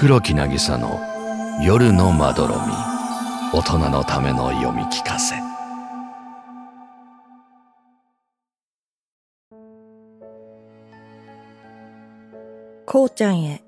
[0.00, 0.98] 黒木渚の
[1.62, 2.72] 夜のまどろみ。
[3.52, 5.34] 大人のための読み聞かせ。
[12.86, 13.62] こうちゃんへ。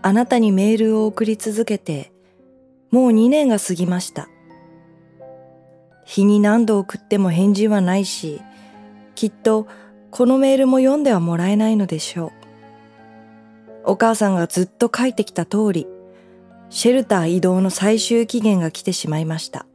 [0.00, 2.10] あなたにメールを送り続けて
[2.90, 4.26] もう2年が過ぎました。
[6.06, 8.40] 日に何度送っても返事はないし
[9.14, 9.66] きっと
[10.10, 12.39] このメールも読んではもらえないのでしょう。
[13.84, 15.86] お母さんがずっと書いてきた通り
[16.68, 19.66] シェルター移動の最終期限が来てしまいました。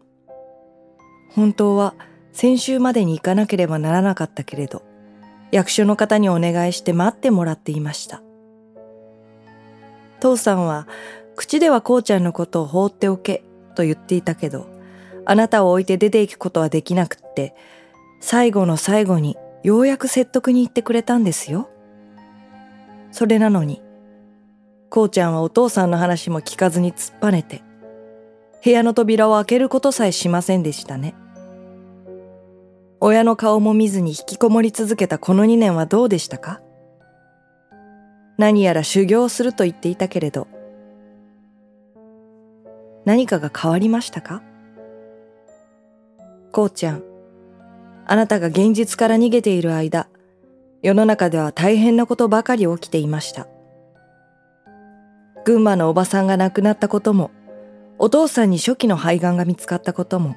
[1.32, 1.96] 本当は
[2.32, 4.84] 先週までに行かなければならなかったけれど
[5.52, 8.22] 役所の方にお願いして待ってもらっていました。
[10.22, 10.88] 父さんは
[11.36, 13.44] 口ではこうちゃんのことを放っておけ
[13.76, 14.68] と言っていたけど
[15.26, 17.54] あなたを置いて出ていくことはできなくって
[18.22, 21.70] 最後の最後にようやく説得に行ってくれたんですよ。
[23.12, 23.82] それなのに
[24.90, 27.64] こうちゃんはお父さんの話も聞かずに突っぱねて
[28.64, 31.16] 部屋の扉を開けることさえしませんでしたね。
[33.02, 36.62] 親の顔も見ずに引きこもり続けたこの2年はどうでしたか？
[38.38, 40.48] 何やら修行すると言っていたけれど
[43.06, 44.42] 何かが変わりましたか？
[46.52, 47.04] こうちゃん
[48.08, 50.08] あなたが現実から逃げている間
[50.82, 53.48] 世の中では大変なことばかり起きていました。
[55.46, 57.30] 群馬のおばさんが亡くなったことも
[58.00, 60.36] お父さんに初期の肺がんが見つかったことも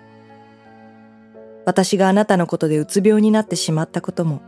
[1.65, 4.43] 私があなたのことでうつ病になってしまったことも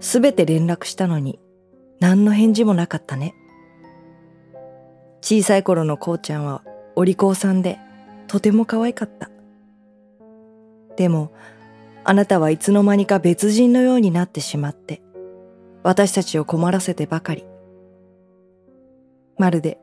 [0.00, 1.40] すべて連絡したのに
[1.98, 3.34] 何の返事もなかったね。
[5.20, 6.62] 小さい頃のこうちゃんは
[6.96, 7.78] お利口さんで
[8.26, 9.30] とても可愛かった。
[10.96, 11.32] でも
[12.04, 15.02] あなたはいつの間にか別人のようになってしまって
[15.82, 17.49] 私たちを困らせてばかり。
[19.40, 19.78] まるで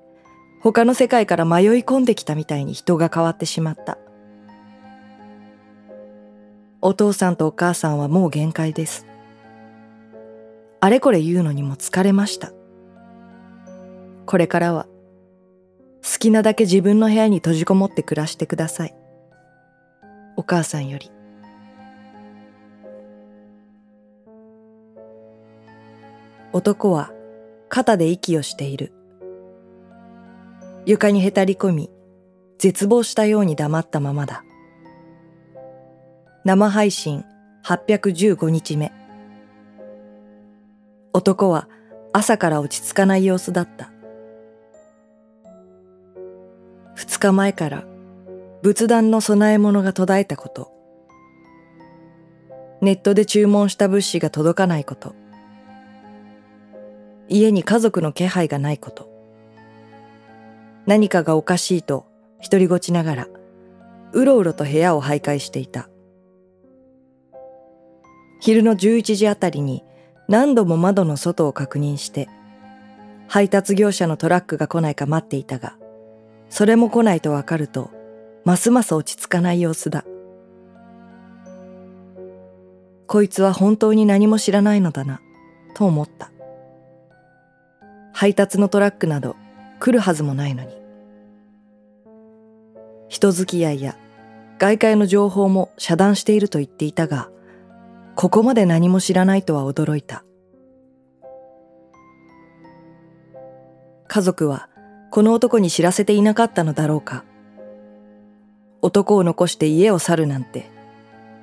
[0.61, 3.97] 他の世界から迷い込んできたみたいに人が変わってしまった。
[6.81, 9.05] お父さんとお母さんはもう限界です。
[10.79, 12.51] あれこれ言うのにも疲れました。
[14.25, 14.85] これからは
[16.03, 18.95] 好きなだけ自分の部屋に閉じこもって暮らしてください。
[20.35, 21.11] お母さんより。
[26.53, 27.11] 男は
[27.69, 28.96] 肩で息をしている。
[30.87, 31.89] 床にへたり込み、
[32.59, 34.45] 絶望したように黙ったままだ。
[36.45, 37.25] 生配信
[37.65, 38.93] 815日目。
[41.11, 41.67] 男は
[42.13, 43.91] 朝から落ち着かない様子だった。
[46.95, 47.83] 二日前から
[48.63, 50.71] 仏壇の供え物が途絶えたこと。
[52.79, 55.15] ネットで注文した物資が届かないこと。
[57.27, 59.16] 家に家族の気配がないこと。
[60.87, 62.07] 何かがおかしいと
[62.41, 63.27] 独りごちながら
[64.13, 65.89] うろうろと部屋を徘徊していた。
[68.39, 69.83] 昼の11時あたりに
[70.27, 72.29] 何度も窓の外を確認して
[73.27, 75.75] 配達業者のトラックが来ないか待っていたが
[76.49, 77.91] それも来ないとわかると
[78.45, 80.05] ますます落ち着かない様子だ。
[83.07, 85.19] こいつは本当に何も知らないのだな
[85.75, 86.31] と思った。
[88.13, 89.35] 配達のトラックなど
[89.79, 90.76] 来るはずもないのに。
[93.09, 93.97] 人付き合いや
[94.59, 97.29] 外界の情報も遮断していると言っていたが
[98.15, 100.23] ここまで何も知らないとは驚いた。
[104.07, 104.69] 家族は
[105.11, 107.23] この男に知らせていなかったのだろうか。
[108.81, 110.69] 男を残して家を去るなんて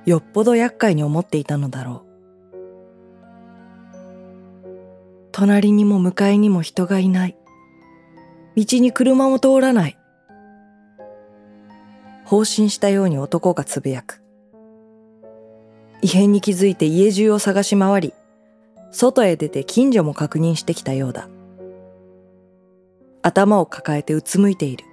[0.05, 2.05] よっぽど厄介に思っていたのだろう。
[5.31, 7.37] 隣にも向かいにも人がいない。
[8.57, 9.97] 道に車も通らない。
[12.25, 14.21] 放心したように男がつぶやく。
[16.01, 18.13] 異変に気づいて家中を探し回り、
[18.91, 21.29] 外へ出て近所も確認してきたようだ。
[23.21, 24.85] 頭を抱えてうつむいている。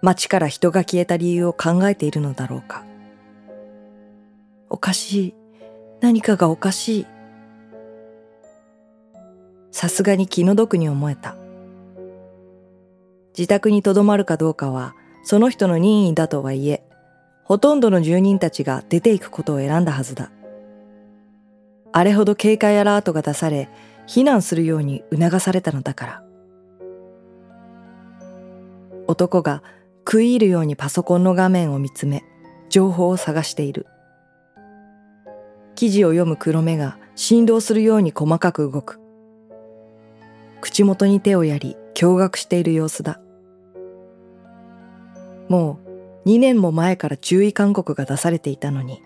[0.00, 2.84] 街から人が消えた理由を考えているのだろうか。
[4.70, 5.34] おかしい。
[6.00, 7.06] 何かがおかしい。
[9.70, 11.36] さすがに気の毒に思えた。
[13.36, 16.82] 自宅に留まるかどうかはその人の任意だとはいえ、
[17.44, 20.30] ほとんどの住人たちが出ていくことを選んだはずだ。
[21.92, 23.68] あれほど警戒アラートが出され、
[24.06, 26.22] 避難するように促されたのだから。
[29.06, 29.62] 男が
[30.06, 32.24] 食い入るようにパソコンの画面を見つめ、
[32.68, 33.86] 情報を探している。
[35.74, 39.00] 記事を読む黒目が振動するように細かく動く。
[40.60, 43.20] 口元に手をやり驚愕している様子だ。
[45.48, 45.78] も
[46.24, 49.02] う2年も前から注意勧告が出されていたのに。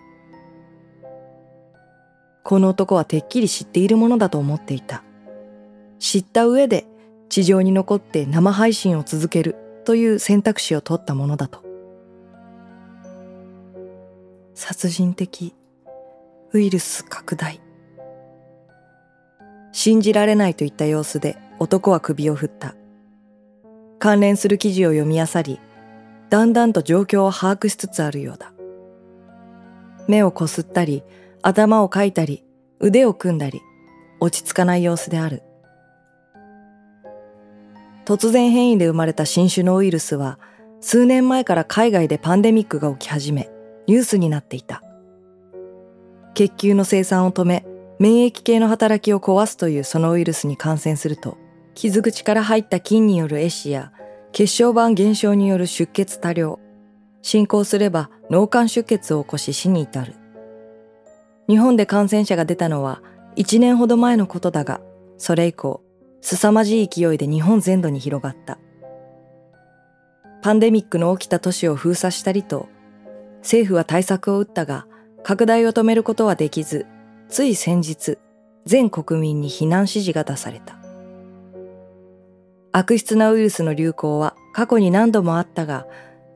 [2.44, 5.04] この男はてっきり知っているものだと思っていた。
[5.98, 6.86] 知った上で
[7.28, 11.62] 地上に残って生配信を続けるという選択肢を取ったものだと。
[14.54, 15.54] 殺人的
[16.52, 17.60] ウイルス拡大。
[19.72, 22.74] 信じられないといった様子で男は首を振った。
[23.98, 25.60] 関連する記事を読み漁り、
[26.32, 28.54] だんだんと状況を把握しつつあるようだ。
[30.08, 31.02] 目をこすったり、
[31.42, 32.42] 頭をかいたり、
[32.80, 33.60] 腕を組んだり、
[34.18, 35.42] 落ち着かない様子である。
[38.06, 40.38] 突然変異で生まれた新種のウイルスは、
[40.80, 43.50] 数年前から海外でパンデミックが起き始め、
[43.86, 44.82] ニュースになっていた。
[46.32, 47.66] 血球の生産を止め、
[47.98, 51.36] 免疫系の働きを壊すというそのウイルスに感染すると、
[51.74, 53.92] 傷口から入った菌による壊死や、
[54.32, 56.58] 血小板減少による出血多量、
[57.20, 60.14] 進行すれば脳幹出血を起こし死に至る。
[61.48, 63.02] 日本で感染者が出たのは
[63.36, 64.80] 1年ほど前のことだが、
[65.18, 65.82] それ以降、
[66.22, 68.58] 凄まじい勢いで日本全土に広がった。
[70.40, 72.68] パンデミックの起きた都市を封鎖したりと、
[73.40, 74.86] 政府は対策を打ったが、
[75.22, 76.86] 拡大を止めることはできず、
[77.28, 78.18] つい先日、
[78.64, 80.81] 全国民に避難指示が出された。
[82.72, 85.86] 悪質なウイルスの流行は過去に何度もあったが、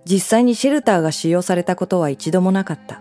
[0.04, 3.00] 実際にシェルターが使用されたことは一度もなかった。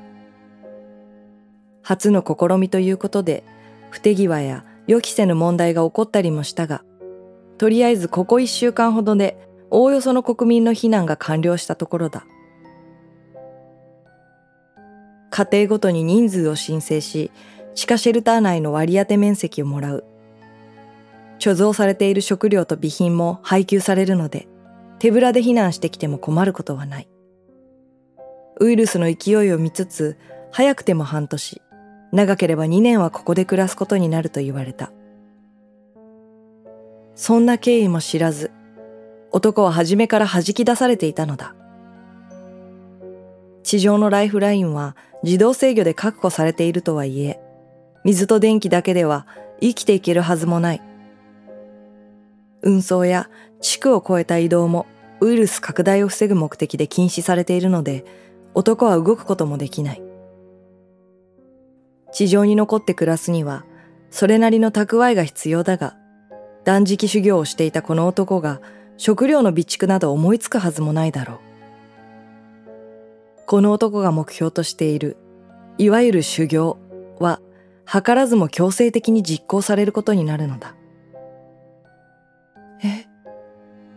[1.84, 3.44] 初の試みということで、
[3.92, 6.84] 不手際や予期せぬ問題が起こったりもしたが、
[7.58, 9.38] とりあえずここ一週間ほどで、
[9.70, 12.26] おおよその国民の避難が完了したところだ。
[15.30, 17.32] 家庭ごとに人数を申請し、
[17.76, 20.06] 地下シェルター内の割り当て面積をもらう。
[21.40, 24.48] 貯蔵されている食料と備品も配給されるので、
[25.00, 27.10] 手ぶらで避難してきても困ることはない。
[28.60, 30.18] ウイルスの勢いを見つつ、
[30.52, 31.62] 早くても半年、
[32.14, 34.92] 長ければ2年はここで暮らすことになると言われた。
[37.16, 38.52] そんな経緯も知らず、
[39.32, 41.56] 男は初めから弾き出されていたのだ。
[43.64, 47.42] 地上のライフラインは自動制御で確保されているとはいえ、
[48.06, 49.28] 水と電気だけでは
[49.60, 50.82] 生きていけるはずもない。
[52.66, 53.30] 運送や
[53.62, 54.88] 地区を越えた移動も
[55.22, 58.04] ウイルス拡大を防ぐ目的で禁止されているので、
[58.54, 60.02] 男は動くこともできない。
[62.12, 63.66] 地上に残って暮らすには、
[64.10, 65.96] それなりの蓄えが必要だが、
[66.64, 68.62] 断食修行をしていたこの男が
[68.98, 71.40] 食料の備蓄など思いつくはずもないだろう。
[73.46, 75.18] この男が目標としている、
[75.78, 76.78] いわゆる修行
[77.20, 77.40] は、
[77.86, 80.76] 図らずも強制的に実行されることになるのだ。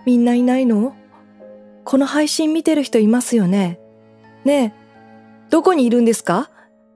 [0.08, 0.96] みんないないの？
[1.84, 3.78] この配信見てる人いますよね？
[4.42, 6.50] ねえ、どこにいるんですか？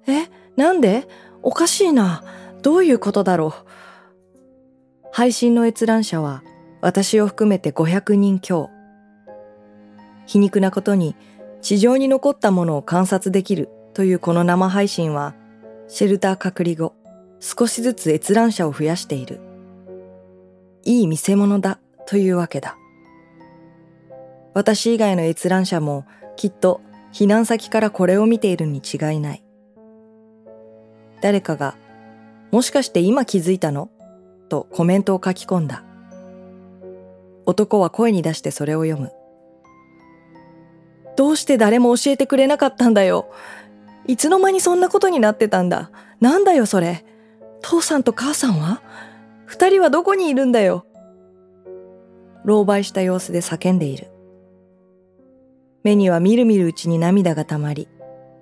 [0.09, 1.06] えなんで？
[1.43, 2.25] おかしいな。
[2.62, 3.53] どういうことだろう？
[5.12, 6.43] 配信の閲覧者は
[6.81, 8.70] 私を含めて500人強。
[10.25, 11.15] 皮肉なことに
[11.61, 15.35] 地上に残ったものを観察できるというこの生配信は
[15.87, 16.94] シェルター隔離後
[17.41, 19.38] 少しずつ閲覧者を増やしている。
[20.85, 22.79] いい見せ物だというわけだ。
[24.55, 26.05] 私以外の閲覧者も
[26.37, 26.81] きっと
[27.13, 29.44] 避難先からこれを見ているに違いない。
[31.21, 31.77] 誰かが、
[32.51, 33.91] もしかして今気づいたの？
[34.49, 35.85] とコメントを書き込んだ。
[37.47, 39.13] 男は声に出してそれを読む。
[41.17, 43.31] どうして誰も教えてくれなかったんだよ？
[44.06, 45.91] いつの間にそんなことになってたんだ？
[46.21, 47.05] なんだよそれ？
[47.63, 48.82] 父さんと母さんは？
[49.47, 50.85] 二人はどこにいるんだよ？
[52.44, 54.09] 狼狽した様子で叫んでいる。
[55.84, 57.89] 目にはみるみるうちに涙がたまり、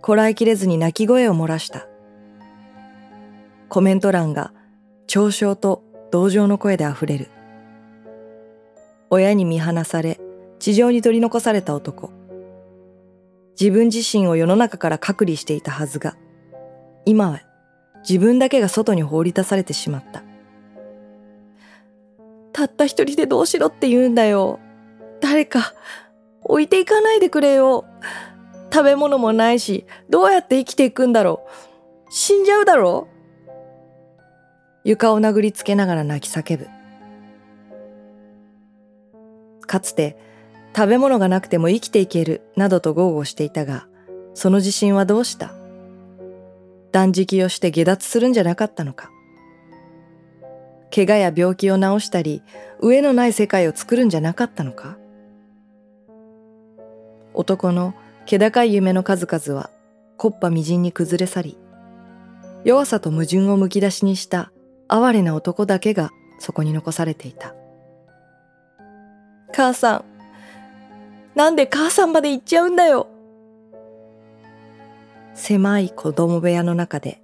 [0.02, 1.86] こらえきれずに泣き声を漏らした。
[3.68, 4.52] コメント欄が
[5.06, 7.30] 嘲笑と同情の声で溢れる。
[9.10, 10.20] 親に見放され、
[10.58, 12.10] 地上に取り残された男。
[13.58, 16.16] 自分自身を世の中から隔離していたはずが、
[17.04, 17.40] 今は
[18.08, 20.22] 自分だけが外に放り出されてしまった。
[22.52, 24.58] たった一人でどうしろって言うんだよ。
[25.20, 25.74] 誰か、
[26.42, 27.84] 置いていかないでくれよ。
[28.72, 32.12] 食べ物もないし、どうやって生きていくんだろう。
[32.12, 33.50] 死んじゃうだろう
[34.84, 36.68] 床を殴りつけながら泣き叫ぶ。
[39.66, 40.16] かつて
[40.74, 43.86] 食べ物がなくても生きていけるなどと豪語していたが、
[44.34, 45.52] その自信はどうした？
[46.92, 49.10] 断食をして下脱するんじゃなかったのか？
[50.92, 52.42] 怪我や病気を治したり
[52.80, 54.96] 上のない世界を作るんじゃなかったのか？
[57.34, 57.94] 男の
[58.26, 59.70] 気高い夢の数々は
[60.16, 61.58] 木っ端みじんに崩れ去り
[62.64, 64.52] 弱さと矛盾をむき出しにした
[64.88, 67.54] 哀れな男だけがそこに残されていた。
[69.52, 70.04] 母さん
[71.34, 73.08] なんで母さんまで行っちゃうんだよ。
[75.34, 77.22] 狭い子供部屋の中で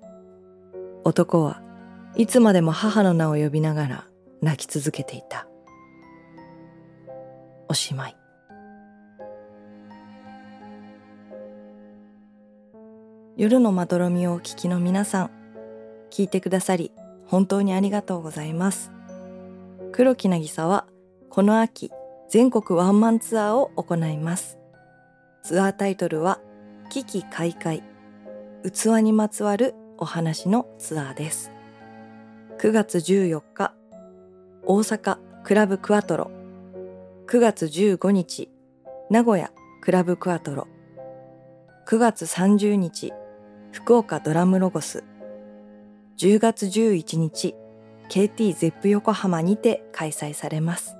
[1.04, 1.60] 男は
[2.16, 4.04] いつまでも母の名を呼びながら
[4.40, 5.46] 泣き続けていた。
[7.68, 8.16] おしまい。
[13.38, 15.30] 夜のまどろみをお聞きの皆さん
[16.10, 16.90] 聞いてくださり
[17.26, 18.92] 本当にありがとうございます。
[19.92, 20.86] 黒木渚は
[21.28, 21.90] この秋
[22.30, 24.56] 全国ワンマンツアーを行います。
[25.42, 26.40] ツアータイトルは
[26.88, 27.82] 危機開会
[28.64, 31.52] 器にまつわるお話のツアーです。
[32.58, 33.74] 9月14日
[34.64, 36.30] 大阪クラブクアトロ。
[37.26, 38.50] 9月15日
[39.10, 39.52] 名古屋
[39.82, 40.66] クラブクアトロ。
[41.86, 43.12] 9月30日
[43.72, 45.04] 福岡ドラムロゴス。
[46.18, 47.54] 10月11日
[48.08, 50.96] KT ゼップ横浜にて開催されます。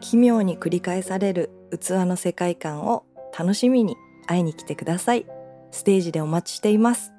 [0.00, 3.04] 奇妙に繰り返される器の世界観を
[3.38, 5.26] 楽しみに会いに来てください。
[5.70, 7.12] ステージでお待ちしています。